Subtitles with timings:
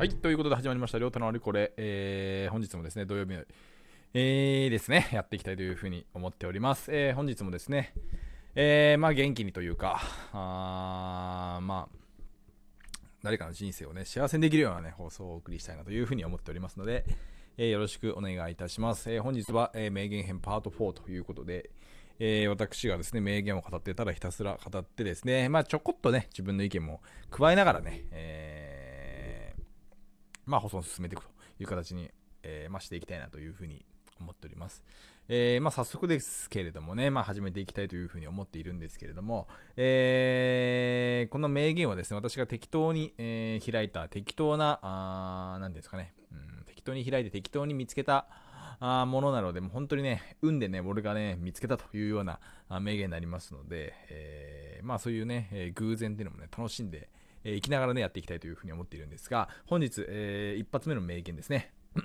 [0.00, 3.44] はい、ということで始まりました、りょうたのあれこれ、えー、本日もですね、土曜日の、
[4.14, 6.90] えー、ですね、やっていきたいというふうに思っております。
[6.90, 7.92] えー、本日もですね、
[8.54, 10.00] えー、まあ元気にというか、
[10.32, 11.96] あまあ、
[13.22, 17.04] 誰かの人生をね、幸せにできるようなね、放送をお送りしたいなというふうに思っておりますので、
[17.58, 19.12] えー、よろしくお願いいたします。
[19.12, 21.68] えー、本日は、えー、名言編パート4ということで、
[22.18, 28.79] えー、私がですね、名言を語ってたらひたすら語ってですね、まあちょこっとね、自分の意見も加えながらね、えー
[30.50, 32.10] まあ、放送を進めていくという形に、
[32.42, 33.84] えー、まあ、していきたいなというふうに
[34.20, 34.84] 思っております。
[35.28, 48.26] えー、まあ、早速ですけれどもね、まあ、始めていきたいというふうに思っているんですけれども、えー、この名言はですね、私が適当に、えー、開いた適当な、あなんですかね、うん、適当に開いて適当に見つけた、
[48.80, 52.40] あものなので、もう本当にね、運でね、俺がね、見つけたというような
[52.80, 57.08] 名言になりますので、え、まあそういうね、え、偶然っていうのもね、楽しんで、
[57.44, 61.72] えー、生きながらね、やっていきたいというふうに思っているんですが、本日、えー、一発目の名言ですね。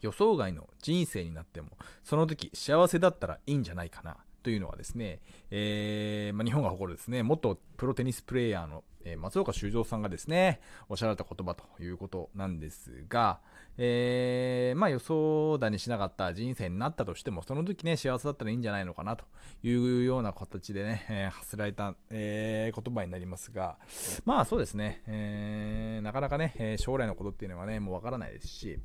[0.00, 1.70] 予想外の人生になっても、
[2.02, 4.16] その時幸せだったらいいんじゃないかな。
[4.42, 13.40] というのはですね、えーまあ、日本が誇るですね、元プロテニスプレーヤーの、えー、松岡修造さんがですね、おっしゃられた言葉ということなんですが、
[13.78, 19.24] えー、まあ予想だにしなかった人生になったとしても、その時ね、幸せだったらいいんじゃないのかなと
[19.62, 23.78] いうような形でね、えー、発せられた、えー、言葉になりますが、
[24.24, 28.78] まあそうですね、えー、なかなかね、え将来のことっていうのはね、もうわからないですし、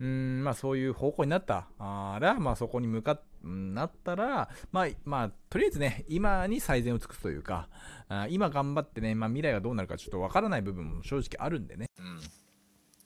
[0.00, 7.68] うん、まあそういう方向になったら、まあそこに向かって、なったら、まあ、まあ、とりあえずね、今に最善を尽くすというか、
[8.08, 11.86] あ今頑張ってね、まあ未来がどうなるかちょっとわからない部分も正直あるんでね。
[11.98, 12.20] うん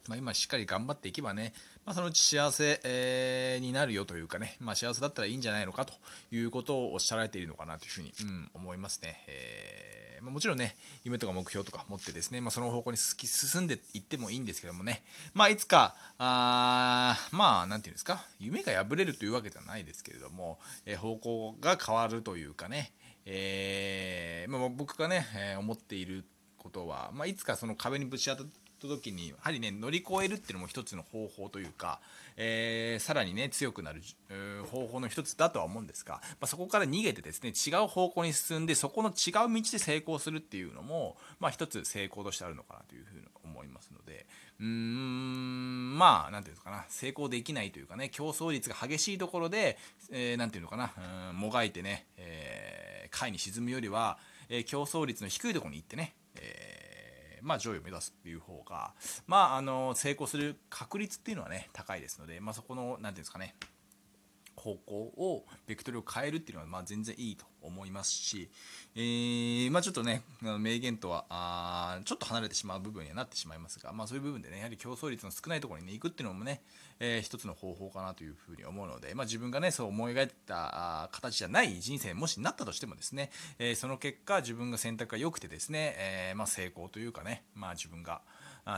[0.08, 1.54] まあ、今しっかり頑張っていけばね、
[1.86, 5.94] まあ、そのうち幸せ、えー、になるよというかね、まあ、幸せだったらいいんじゃないのかと
[6.30, 9.24] いうことをおっしゃられているのかなというふうに、うん、思いますね。
[9.26, 9.94] えー
[10.24, 15.02] ま、もちろんね、夢とか目標とか持ってですね、ま、その方向に進んでいってもいいんですけどもね、
[15.34, 22.92] ま、いつか、あまあ、なんていうんですか、夢が破れるというわけではないですけれども、えー、方向が変わるというかね、
[23.26, 26.24] えーまあ、僕がね、え、思っている
[26.58, 28.50] ことは、まあ、いつかその壁にぶち当た
[28.86, 32.00] った時にやはりね乗り越えるっていうのも一つの方法というか、
[32.36, 34.02] えー、さらにね強くなる、
[34.70, 44.26] 方法の一つだとは思うんですが、まあ、そこから逃げてですね違う方向に進んでそこの違う道で成功するっていうのも、まあ、一つ成功としてあるのかなというふうに思いますので
[44.60, 49.78] うーんまあ何ていうんですかな成功できないというかね競争率が激しいところで
[50.10, 54.18] 何、えー、て言うのかなもがいてね、えー、下位に沈むよりは、
[54.48, 56.63] えー、競争率の低いところに行ってね、えー
[57.44, 58.94] まあ、上位を目指すっていう方が、
[59.26, 63.54] まあ、あの成功する確率っていうのはね高いですので、まあ、そこの何ていうんですかね
[64.56, 68.50] 方向をベクトルを変えるっていうのはま全然いいと思いますし、
[68.94, 70.22] えー、まあ、ちょっとね
[70.58, 76.62] 名言とはあちょっと離れてしまう部分にはなってしまいますが、まあ、そういう部分でねやはり競争率の少ないところに、ね、行くっていうのもね、
[77.00, 88.20] えー、一つの方法かなというふうに思うので、まあ、自分がねそう思い描いた形じゃない人生もしなったとしてもですね、えー、その結果自分が選択が良くてですね、えま、成功というかね、まあ、自分が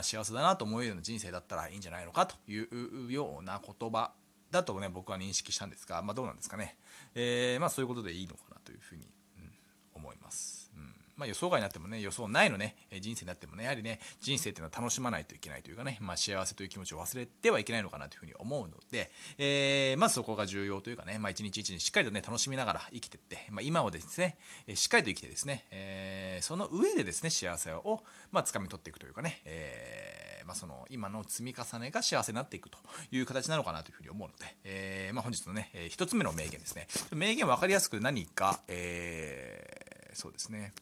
[0.02, 4.12] 幸せだなと思えるような人生だったらいいんじゃないのかというような言葉
[4.56, 6.76] だとね僕は認識したんですが、まあ、どうなんですかね、
[7.14, 9.06] えー、まあ、そういうことでいいのかなというふうに、
[9.38, 9.52] うん、
[9.94, 10.70] 思います。
[10.76, 24.36] うんまあ、予想外になってもね予想ないのね人生になってもねやはりね人生っていうのは楽しまないといけないというかね、まあ、幸せという気持ちを忘れてはいけないのかなというふうに思うので、えー、まずそこが重要というかね、まあ、一日一日しっかりとね楽しみながら生きてって、まあ、今をですね
[24.74, 32.78] しっかりと生きてですね、えー、その上でですね幸せを、まあ、掴み取っていくというかね、えーまあ、その今の積み重ねが幸せになっていくと
[33.10, 36.86] いう形なのかなというふうに思うので、えー、まあ、本日のね、えー、一つ目の名言ですね。
[37.12, 40.72] 名言分かりやすく何か、えー、そうですね。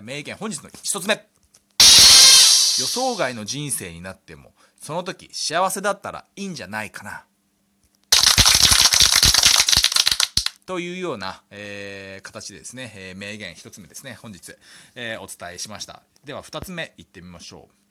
[0.00, 1.14] 名言、本日の一つ目。
[2.80, 7.24] 予想外の人生になっても、その時幸せだったらいいんじゃないかな。
[10.64, 14.56] というような、えー、形でですね、えー、名言一つ目ですね、本日、
[14.94, 16.02] えー、お伝えしました。
[16.24, 17.81] では二つ目いってみましょう。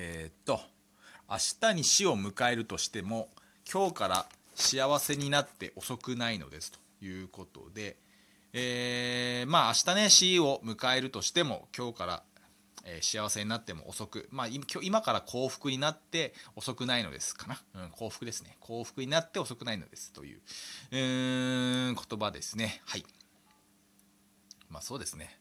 [0.00, 0.60] えー、っと
[1.28, 3.28] 明日に死を迎えるとしても
[3.70, 7.96] 今日から幸せになって遅くないのですということで、
[8.52, 12.22] えー、まあ明日ね死を迎えるとしても今日から、
[12.84, 14.48] え、幸せになっても遅く、まあ、
[14.82, 18.56] 今から幸福になって遅くないのですかな、うん、幸福ですね。
[18.60, 20.40] 幸福になって遅くないのですという、
[20.92, 22.80] えー、言葉ですね。
[22.86, 23.04] はい。
[24.70, 25.36] まあそうですね。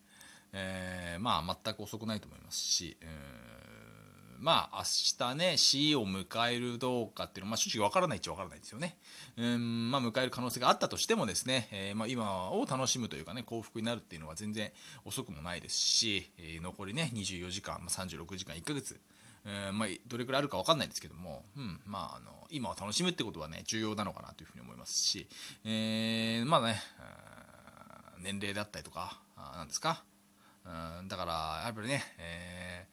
[0.51, 3.96] えー、まあ全く遅くないと思いますし、うん。
[4.39, 4.83] まあ
[5.19, 8.97] 明日ね死を迎えるどうかっていうのは、まあ、正直わからないっちゃわからないですよね。
[9.37, 14.71] うんまあ、迎える可能性があったとしてもですね、えー、まあ、今を楽しむというかね幸福になるっていうのは全然
[15.05, 18.99] 遅くもないですし、えー、残りね24時間、まあ、36時間1ヶ月
[19.49, 25.25] えー、まあ、どれくらいあるか分かんないんですけども、うんまあ、あの今を楽しむってことはね重要なのかなというふうに思いますし、
[25.63, 26.81] えー、まあね、
[28.21, 30.03] 年齢だったりとかあなんですか、
[30.99, 32.85] うん、だからやっぱりね、え、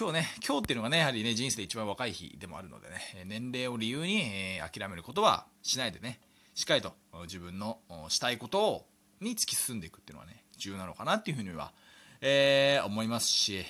[0.00, 6.20] 今日ね今日っていうのがねやはりね人生で一番若い日でもあるのでね年齢を理由に、えー、諦めることはしないでね
[6.54, 6.92] しっかりと
[7.22, 7.78] 自分の
[8.08, 8.86] したいことを
[9.20, 11.72] に突き進んでいくっていうのはね重要なのかなっていうふうには、
[12.20, 13.64] えー、思いますし、え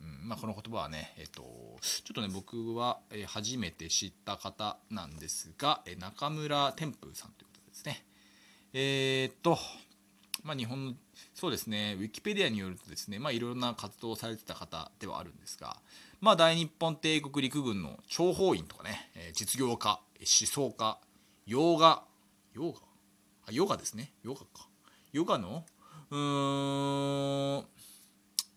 [0.00, 8.04] ーうんまあ、この言葉はね、えっと、ちょっとね僕は、初めて知った方なんですが、中村天風さんということですね。
[8.72, 9.58] え、っと
[10.44, 10.94] まあ、日本の
[11.34, 15.78] そうですねウィキペディアによるとですね、まあ、いろいろな活動をされてた方ではあるんですが、
[16.20, 20.98] まあ、大日本帝国陸軍の諜報員とかね、え実業家思想家
[21.46, 22.04] ヨガ
[22.54, 22.78] ヨガ？
[23.48, 24.12] あヨガですね。
[24.22, 24.68] ヨガか。
[25.12, 25.64] ヨガの
[26.10, 27.64] うーん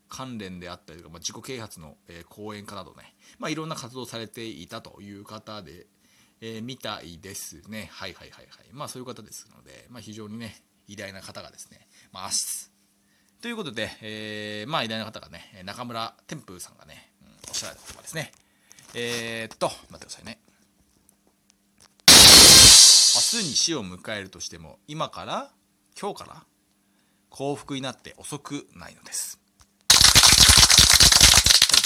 [0.07, 5.87] 関連であったりとか、まあ、自己啓発の、え、講演家などね、まあ、いろんな活動されていたという方で、
[6.39, 7.89] えー、みたいですね。
[7.91, 8.67] はいはいはいはい。
[8.71, 10.55] まあそういう方ですので、まあ、非常にね
[10.87, 12.29] 偉大な方がですね、まあ、
[13.41, 18.31] ということで、えー、まあ偉大な方がね中村天風さんがね、うん、おっしゃられた言葉ですね
[18.95, 20.39] えー、っと待ってくださいね
[22.07, 22.13] 明
[23.41, 25.49] 日に死を迎えるとしても今から
[25.99, 26.43] 今日から
[27.29, 29.39] 幸福になって遅くないのです。
[29.89, 29.95] は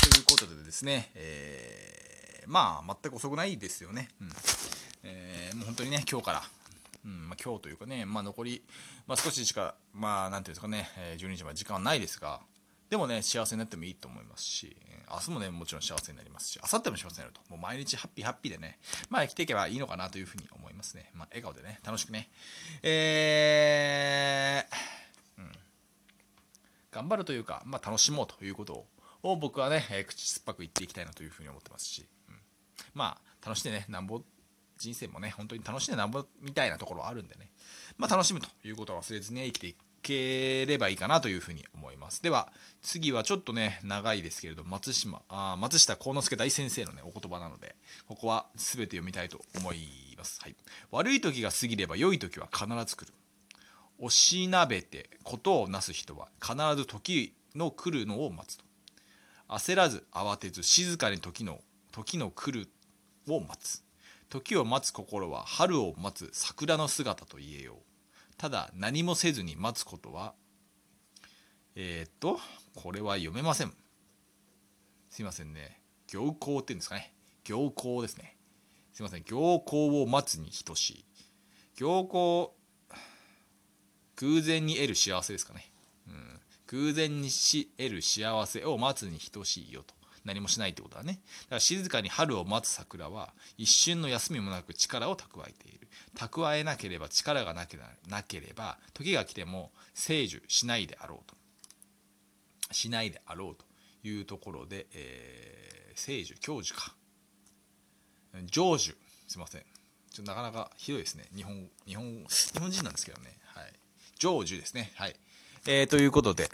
[0.07, 4.09] い、ということでですね、えー、まあ全く遅くないですよね。
[4.21, 4.29] うん
[5.03, 6.43] えー、もう本当にね今日から、
[7.05, 8.63] うんまあ、今日というかね、まあ、残り、
[9.07, 10.87] まあ、少ししかまあなんていうんですかね
[11.17, 12.41] 12時まで時間はないですが
[12.89, 14.75] でもね幸せになってもいいと思いますし
[15.13, 17.41] 明日もね、もちろん幸せになりますし、明後日も幸せになると。
[17.49, 21.11] もう毎日ハッピーハッピーでね、まあ生きていけばいいのかなというふうに思いますね。
[21.13, 22.29] まあ笑顔でね、楽しくね。
[22.81, 25.51] えー、うん。
[26.91, 28.85] 頑張るというか、まあ楽しもうということ
[29.23, 32.35] を、僕はね、口酸っぱく言っていきたいなというふうに思ってますし、うん、
[32.93, 34.21] まあ楽しんでね、なんぼ
[34.81, 37.51] 人生もね、本当に楽しんでなんぼみたいなところはあるんでね、
[37.97, 42.23] まあ楽しむということを忘れずに、生きていければいいかなというふうに思います。
[42.23, 42.51] では、
[42.81, 47.75] 次はちょっとね、長いですけれど、松島、あ松下幸之助大先生のね、お言葉なので、
[48.07, 50.41] ここは全て読みたいと思います。
[50.41, 50.55] はい。
[50.89, 53.13] 悪い時が過ぎれば良い時は必ず来る。
[53.99, 58.65] おしなべてことをなす人は必ず時の来るのを待つと。
[59.47, 61.59] 焦らず慌てず静かに時の
[61.91, 62.69] 時の来る
[63.27, 63.83] を待つ。
[64.31, 67.77] 時を待つ心は春を待つ桜の姿と言えよう。
[68.37, 70.33] ただ何もせずに待つことは
[71.75, 72.39] えー、っと
[72.73, 73.73] これは読めません。
[75.09, 75.81] すいませんね。
[76.07, 77.13] 行幸っていうんですかね。
[77.43, 78.37] 行幸ですね。
[78.93, 79.23] すいません。
[79.23, 81.05] 行幸を待つに等しい。
[81.75, 82.55] 行幸
[84.15, 85.71] 偶然に得る幸せですかね、
[86.07, 90.00] うん、偶然にし得る幸せを待つに等しいよと。
[90.25, 91.19] 何もしないってことはね。
[91.43, 95.87] だから静かに春を待つ桜は一瞬の休みもなく力を蓄えている。
[96.15, 97.77] 蓄えなければ力がなけ
[98.07, 101.35] なければ時が来ても成就しないであろうと。
[102.73, 103.65] しないであろうと
[104.07, 106.95] いうところで、えー、成就教授か。
[108.33, 108.95] 成就。
[109.27, 109.63] すいません。
[110.11, 111.25] ちょなかなかひどいですね。
[111.35, 113.37] 日本日本日本人なんですけどね。
[113.45, 113.73] はい。
[114.19, 114.91] 成就ですね。
[114.95, 115.15] はい。
[115.67, 116.49] えー、ということで、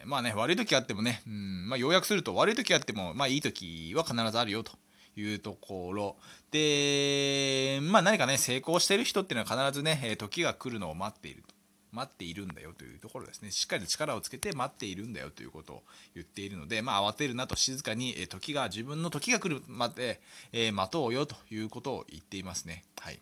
[0.00, 4.72] えー、まあね悪い時あってもね、うんまあ、要約すると悪い時あってもまあいい時は必ずあるよと
[5.16, 6.16] いうところ。
[6.50, 11.54] で、まあ、何かね成功してる人っていうのは必ずね時が来るのを待っていると。
[11.92, 13.50] 待っているんだよというところですね。
[13.50, 15.82] しっかりと力をつけて待っているんだよということを
[16.14, 22.84] 言っているので、まあ、慌てるなと静かに時が自分の時が来るまで、えー、待とうよということを言っていますね。
[22.98, 23.20] はい。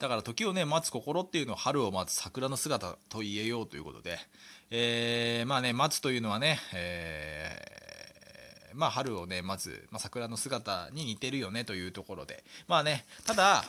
[0.00, 4.18] だから時をね待つ心っていうのを春を待つ桜の姿と言えようということで、
[4.70, 13.64] えー、まあね待つというのはね、えーまあ、春をねまず、まあ、桜の姿に似てるよねというところでまあねただ、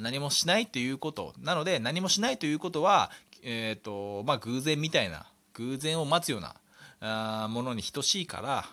[0.00, 3.10] 何もしないということなので何もしないということは、
[3.42, 6.54] えーとまあ、偶然みたいな偶然を待つような
[7.00, 8.64] あものに等しいから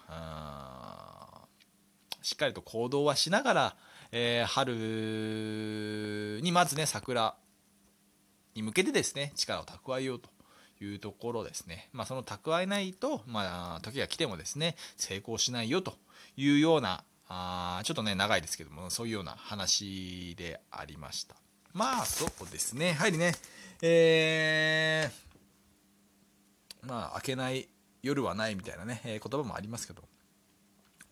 [2.22, 3.76] しっかりと行動はしながら、
[4.12, 7.36] えー、春にまずね桜
[8.56, 10.30] に向けてですね力を蓄えようと
[10.84, 11.90] いうところですね。
[11.94, 15.96] まあ、その蓄えないと、まあ、時が来てもですね、成功しないよと
[16.36, 21.36] いうような、あちょっとね、長いですけども、そういうような話でありました。
[21.74, 22.90] まあ、そうですね。
[22.90, 23.34] やはりね、
[23.82, 27.70] えー、まあ、明けない
[28.02, 30.04] 夜はないみたいなね、えー、言葉もありますけど、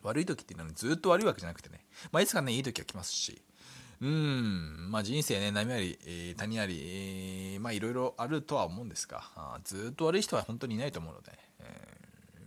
[0.06, 3.42] 悪い時っていうのはずっと悪いわけじゃなくてね、まあ、いつかね、いい時は来ますし、
[4.02, 11.98] うん、まあ人生ね、波あり、え、谷あり、まあいろいろあるとは思うんですが、あずっと悪い人は本当にいないと思うので、え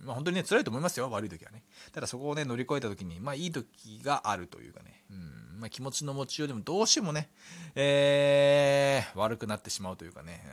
[0.02, 1.64] ー、まあ、本当にね、辛いと思いますよ、悪い時はね。
[1.92, 5.60] ただそこをね、乗り越えた時に、まあいい時があるというかね、うん。
[5.60, 7.30] まあ、気持ちの持ちようでもどうしてもね、
[7.74, 10.44] えー、悪くなってしまうというかね、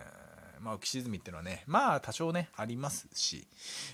[0.65, 3.47] まあ、浮き沈みっていうのはね、まあ、多少ね、ありますし、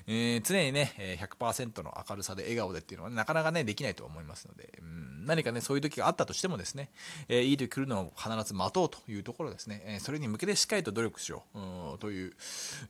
[0.07, 6.89] えー、常にね、100%の明るさで笑顔でっていうのは、なかなかね、できないと思いますので、うん、何かね、そういう時があったとしてもですね、
[7.27, 12.33] えー、いい時来るのを必ず待とうというところですね、えー、それに向けてしっかりと努力しよう、うん、という、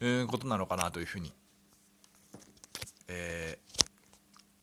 [0.02, 1.34] うことなのかなというふうに、
[3.08, 3.58] え、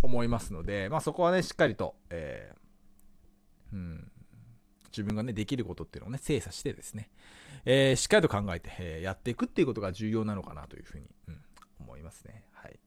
[0.00, 2.52] 思いますので、まあ、そこはね、しっかりと、え、
[3.72, 4.12] うん、
[4.90, 7.11] 自分がね、できることっていうのをね、精査してですね、
[7.64, 11.40] えー、しっかりと考えて、えー、やっていくっていうことが重要なのかなというふうに、うん、
[11.80, 12.45] 思いますね。
[12.52, 12.78] はい。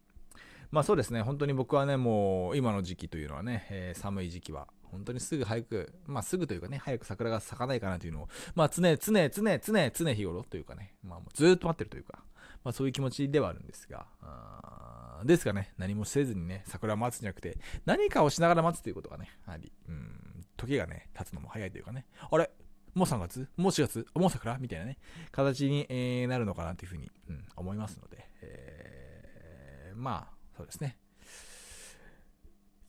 [0.72, 12.24] まあそうですね、本当に僕はね、もう今の時期というのはね、えー、寒い時期は、本当にすぐ早く、まあすぐというかね、早く桜が咲かないかなというのを、まあ常、常、常、常、常、常日頃というかね、まあもうずっと待ってるというか、
[12.63, 14.05] まあそういう気持ちではあるんですが、
[15.25, 20.30] ですがね、何もせずにね、桜を待つんじゃなくて、何かをしながら待つということがね、やはり、うん、
[20.62, 22.50] 時がね、経つのも早いというかね、あれ？
[22.94, 23.50] もう3月？
[23.58, 24.06] もう4月？
[24.15, 24.58] もう桜？
[24.58, 24.98] みたいなね、
[25.32, 30.98] 形に、えー、なるのかなというふうに、うん、思いますので、えー、まあ、そうですね。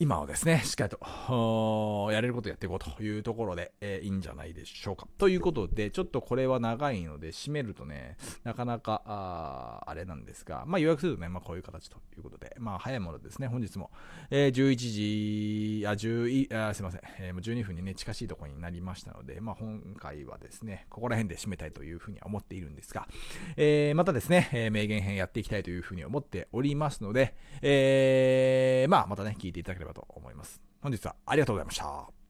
[0.02, 5.06] 今はですね、しっかりと、やれることやっていこうというところで、えー、いいんじゃないでしょうか。
[5.16, 13.92] ということで、ちょっとこれは長いので、締めるとね、なかなか、ああれなんですが、まあ予約するとね、まあこういう形ということで、まあ早いものですね、本日も、
[14.32, 23.06] えー、11時、あ、10あ、すいません、えー、もう12分にね、近しいところになりましたので、まあ今回はですね、ここら辺で締めたいというふうに思っているんですが、
[23.56, 30.61] えー、またですね、えー、名言編やっていきたいというふうに思っておりますので、えー、まあまたね、聞いていただければと思います。
[30.80, 32.22] 本日はありがとうございました。